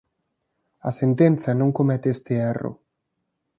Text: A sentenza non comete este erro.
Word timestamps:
A 0.89 0.91
sentenza 1.01 1.49
non 1.59 1.69
comete 1.77 2.07
este 2.15 2.33
erro. 2.53 2.71